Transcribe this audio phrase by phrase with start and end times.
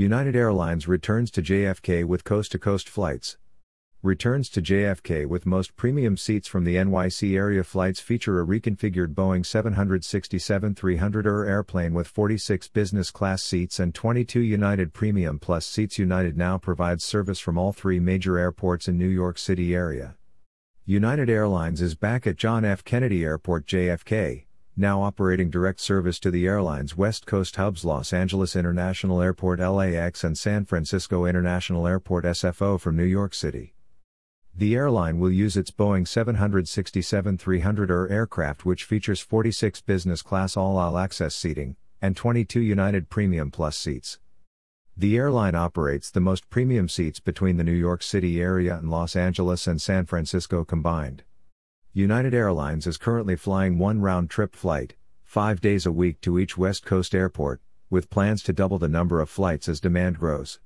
[0.00, 3.36] United Airlines returns to JFK with coast to coast flights.
[4.02, 9.12] Returns to JFK with most premium seats from the NYC area flights feature a reconfigured
[9.12, 15.98] Boeing 767-300ER airplane with 46 business class seats and 22 United Premium Plus seats.
[15.98, 20.16] United now provides service from all three major airports in New York City area.
[20.86, 22.82] United Airlines is back at John F.
[22.84, 24.46] Kennedy Airport JFK,
[24.80, 30.24] now operating direct service to the airline's West Coast hubs Los Angeles International Airport LAX
[30.24, 33.74] and San Francisco International Airport SFO from New York City.
[34.54, 41.34] The airline will use its Boeing 767-300ER aircraft which features 46 business class all-aisle access
[41.34, 44.18] seating and 22 United Premium Plus seats.
[44.96, 49.14] The airline operates the most premium seats between the New York City area and Los
[49.14, 51.22] Angeles and San Francisco combined.
[51.92, 54.94] United Airlines is currently flying one round-trip flight,
[55.24, 59.20] 5 days a week to each West Coast airport, with plans to double the number
[59.20, 60.60] of flights as demand grows.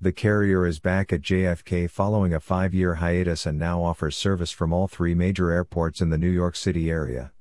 [0.00, 4.52] The carrier is back at JFK following a five year hiatus and now offers service
[4.52, 7.32] from all three major airports in the New York City area.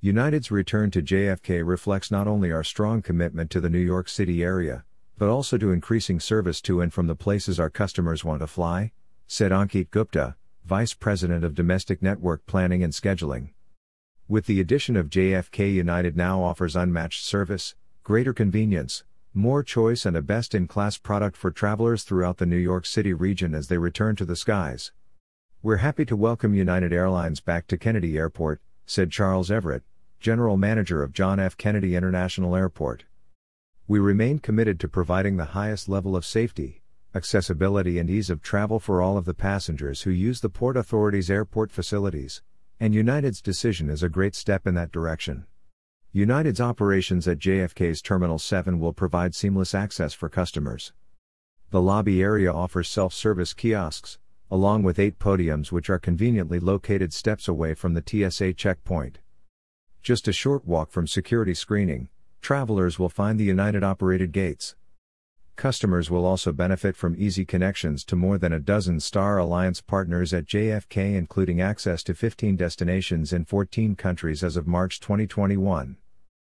[0.00, 4.44] United's return to JFK reflects not only our strong commitment to the New York City
[4.44, 4.84] area,
[5.18, 8.92] but also to increasing service to and from the places our customers want to fly,
[9.26, 13.50] said Ankit Gupta, Vice President of Domestic Network Planning and Scheduling.
[14.28, 20.16] With the addition of JFK United now offers unmatched service, greater convenience, more choice and
[20.16, 23.76] a best in class product for travelers throughout the New York City region as they
[23.76, 24.90] return to the skies.
[25.62, 29.82] We're happy to welcome United Airlines back to Kennedy Airport, said Charles Everett,
[30.18, 31.58] General Manager of John F.
[31.58, 33.04] Kennedy International Airport.
[33.86, 36.80] We remain committed to providing the highest level of safety,
[37.14, 41.30] accessibility, and ease of travel for all of the passengers who use the Port Authority's
[41.30, 42.42] airport facilities,
[42.80, 45.46] and United's decision is a great step in that direction.
[46.12, 50.92] United's operations at JFK's Terminal 7 will provide seamless access for customers.
[51.70, 54.18] The lobby area offers self service kiosks,
[54.50, 59.18] along with eight podiums which are conveniently located steps away from the TSA checkpoint.
[60.02, 62.08] Just a short walk from security screening,
[62.40, 64.76] travelers will find the United operated gates.
[65.56, 70.34] Customers will also benefit from easy connections to more than a dozen Star Alliance partners
[70.34, 75.96] at JFK, including access to 15 destinations in 14 countries as of March 2021.